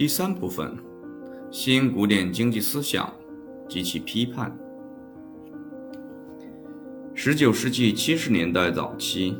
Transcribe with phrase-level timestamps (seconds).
[0.00, 0.78] 第三部分：
[1.50, 3.12] 新古典经济思想
[3.68, 4.50] 及其批判。
[7.12, 9.36] 十九世纪七十年代早期，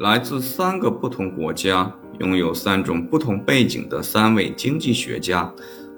[0.00, 1.90] 来自三个不同国家、
[2.20, 5.50] 拥有三种不同背景的三位经济学家，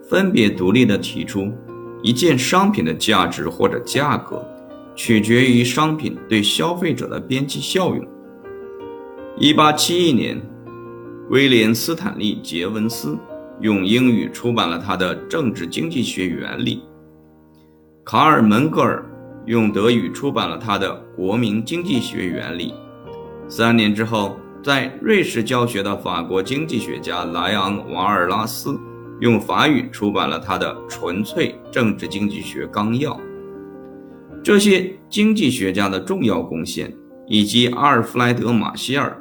[0.09, 1.53] 分别独立地提出，
[2.01, 4.47] 一件商品的价值或者价格，
[4.95, 8.07] 取决于商品对消费者的边际效用。
[9.37, 10.41] 一八七一年，
[11.31, 13.19] 威廉·斯坦利·杰文斯
[13.65, 16.77] 用英语出版了他的《政治经济学原理》，
[18.05, 19.03] 卡尔·门格尔
[19.47, 22.73] 用德语出版了他的《国民经济学原理》。
[23.49, 28.79] 三年之后，在瑞士教学的法国经济学家莱昂·瓦尔拉斯
[29.21, 33.15] 用法语出版了他的《纯粹政治经济学纲要》。
[34.43, 36.95] 这些经济学家的重要贡献，
[37.27, 39.19] 以及阿尔弗莱德·马歇尔。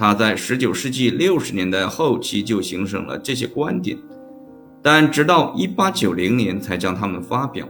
[0.00, 3.98] 他在19世纪60年代后期就形成了这些观点，
[4.80, 7.66] 但直到1890年才将它们发表。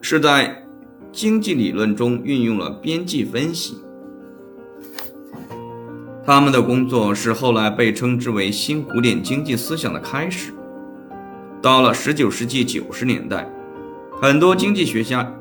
[0.00, 0.64] 是在
[1.10, 3.78] 经济理论中运用了边际分析。
[6.24, 10.54] 他们的工作是后来被称之为新古典经济思想的开始。
[11.60, 13.50] 到了19世纪90年代，
[14.22, 15.34] 很多经济学家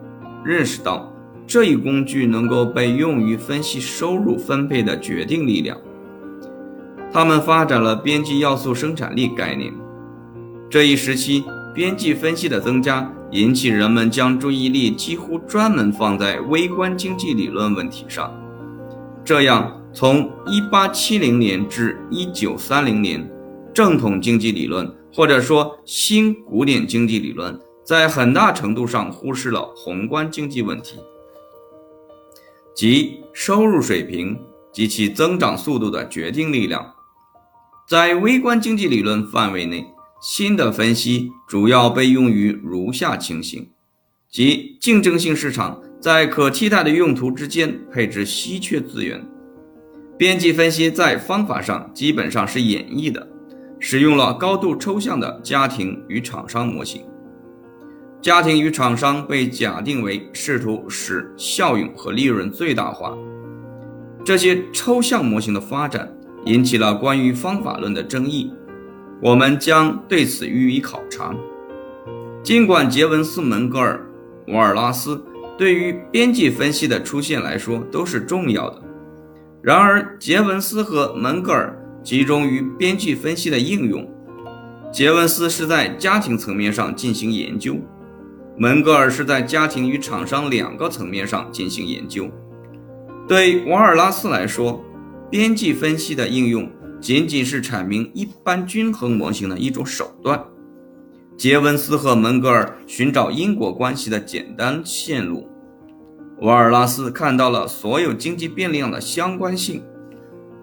[0.43, 1.13] 认识到。
[1.49, 5.75] 这一工具能够被用于分析收入分配的决定力量。
[7.11, 9.73] 他们发展了边际要素生产力概念。
[10.69, 18.31] 这一时期，边际分析的增加引起人们将注意力几乎专门放在微观经济理论问题上。
[19.25, 23.27] 这样，从1870年至1930年，
[23.73, 30.99] 正统经济理论或者说新古典经济理论在很大程度上忽视了宏观经济问题。
[32.79, 34.39] 即收入水平
[34.71, 36.93] 及其增长速度的决定力量，
[37.89, 39.85] 在微观经济理论范围内，
[40.21, 43.69] 新的分析主要被用于如下情形：
[44.31, 49.21] 即竞争性市场在可替代的用途之间配置稀缺资源。
[50.17, 53.27] 边际分析在方法上基本上是演绎的，
[53.77, 57.01] 使用了高度抽象的家庭与厂商模型。
[58.21, 63.17] 家庭与厂商被假定为试图使效用和利润最大化。
[64.25, 66.11] 这些抽象模型的发展
[66.45, 68.51] 引起了关于方法论的争议，
[69.21, 71.33] 我们将对此予以考察。
[72.43, 74.05] 尽管杰文斯、门格尔、
[74.47, 75.23] 瓦尔拉斯
[75.57, 78.81] 对于边际分析的出现来说都是重要的，
[79.61, 84.05] 然而杰文斯和门格尔集中于边际分析的应用。
[84.91, 87.77] 杰文斯是在家庭层面上进行研究。
[88.61, 92.29] 门格尔是在家庭与厂商两个层面上进行研究。
[93.25, 94.83] 对瓦尔拉斯来说，
[95.31, 100.43] 边际分析的应用仅仅是阐明一般均衡模型的一种手段。
[101.37, 105.47] 杰文斯和门格尔寻找因果关系的简单线路，
[106.41, 109.81] 瓦尔拉斯看到了所有经济变量的相关性。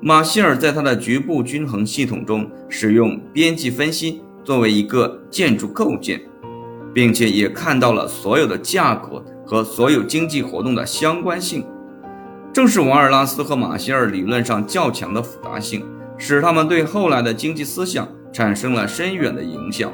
[0.02, 6.20] 马歇尔在他的局部均衡系统中使用边际分析作为一个建筑构件。
[6.96, 11.62] 并且也看到了所有的价格和所有经济活动的相关性。
[12.54, 15.84] 正是瓦尔拉斯和马歇尔理论上较强的复杂性，
[16.16, 19.92] 使他们对后来的经济思想产生了深远的影响。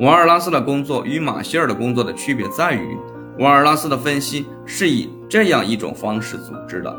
[0.00, 2.98] 瓦尔拉斯的工作与马歇尔的工作的区别在于，
[3.38, 6.92] 瓦尔拉斯的分析是以这样一种方式组织的，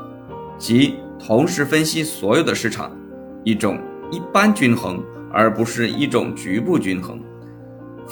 [0.57, 2.89] 即同时分析所有的市场，
[3.43, 3.77] 一种
[4.09, 5.03] 一般均衡，
[5.33, 7.19] 而不是一种局部均衡。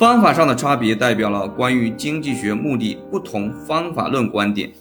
[0.00, 4.72] 方法上的差别代表了关于经济学目的不同方法论观点。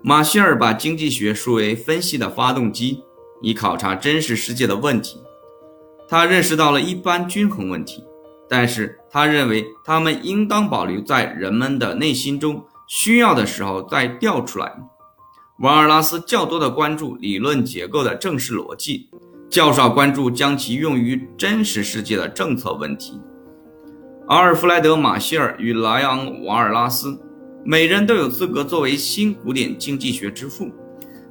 [0.00, 3.02] 马歇尔把经济学视为分析的发动机，
[3.42, 5.20] 以考察真实世界的问题。
[6.08, 8.02] 他认识到了一般均衡问题，
[8.48, 14.72] 但是他认为他们应当保留在人们的内心中，需要的时候再调出来。
[15.58, 19.10] 瓦尔拉斯较多的关注理论结构的正式逻辑，
[19.50, 23.20] 较少关注将其用于真实世界的政策问题。
[24.28, 27.18] 阿尔弗莱德·马歇尔与莱昂·瓦尔拉斯，
[27.64, 30.70] 每人都有资格作为新古典经济学之父。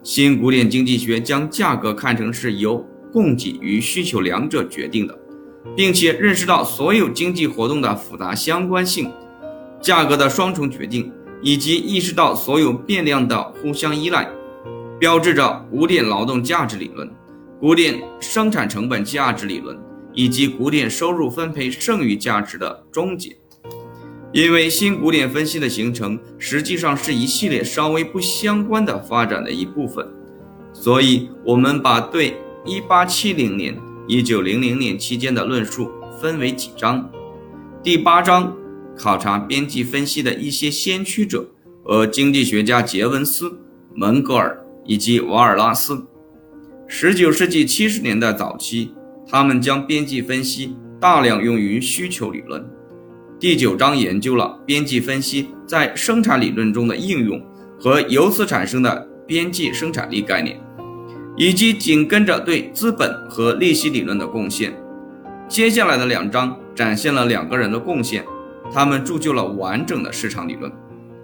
[0.04, 5.18] 新古典经济学将价格看成是由供给与需求两者决定的，
[5.74, 9.10] 并且认识到所有经济活动的复杂相关性、
[9.80, 11.10] 价格的双重决定，
[11.42, 14.28] 以及意识到所有变量的互相依赖，
[15.00, 17.10] 标志着古典劳动价值理论、
[17.58, 19.80] 古典生产成本价值理论。
[20.14, 23.36] 以及古典收入分配剩余价值的终结，
[24.32, 30.08] 因为新古典分析的形成实际上是一系列稍微不相关的发展的一部分，
[30.74, 33.78] 所以我们把对1870年
[34.08, 37.10] 一九零零年期间的论述分为几章。
[37.84, 38.56] 第八章
[38.96, 41.46] 考察边际分析的一些先驱者
[41.84, 43.52] 和经济学家杰文斯、
[43.96, 46.06] 门格尔以及瓦尔拉斯。
[46.88, 48.94] 十九世纪七十年代早期，
[49.32, 52.62] 他们将边际分析大量用于需求理论。
[53.40, 57.42] 第九章研究了边际分析在生产理论中的应用
[57.80, 60.60] 和由此产生的边际生产力概念，
[61.38, 64.74] 以及紧跟着对资本和利息理论的贡献。
[65.48, 68.26] 接下来的两章展现了两个人的贡献，
[68.70, 70.70] 他们铸就了完整的市场理论。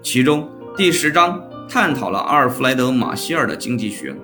[0.02, 1.38] 其中第十章
[1.68, 4.16] 探讨了阿尔弗莱德·马歇尔的经济学。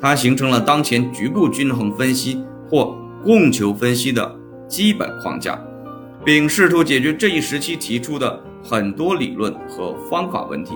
[0.00, 4.38] 它形成了当前局部均衡分析或供求分析的
[4.68, 5.60] 基本框架，
[6.24, 10.74] 并试图解决这一时期提出的很多理论和方法问题。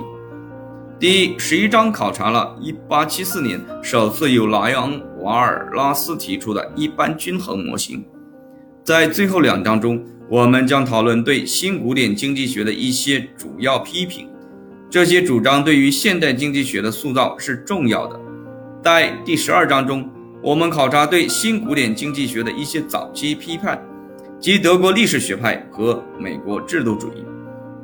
[0.99, 2.58] 第十一章考察了
[2.88, 8.05] 1874年首次由莱昂·瓦尔拉斯提出的一般均衡模型。
[8.82, 14.29] 在最后两章中，我们将讨论对新古典经济学的一些主要批评，
[14.91, 18.19] 这些主张对于现代经济学的塑造是重要的。
[18.82, 20.11] 在第十二章中，
[20.43, 23.79] 我们考察对新古典经济学的一些早期批判，
[24.41, 27.23] 及德国历史学派和美国制度主义。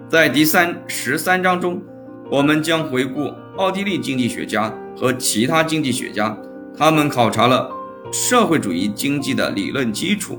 [0.09, 1.83] 在第三十三章中，
[2.31, 6.35] 我们将回顾奥地利经济学家和其他经济学家，
[6.75, 7.71] 他们考察了
[8.11, 10.39] 社会主义经济的理论基础。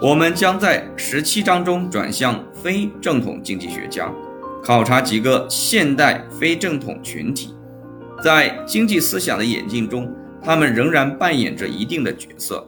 [0.00, 4.10] 我们将在十七章中转向非正统经济学家，
[4.64, 7.54] 考察几个现代非正统群体。
[8.24, 10.10] 在经济思想的演进中，
[10.44, 12.66] 他们仍然扮演着一定的角色。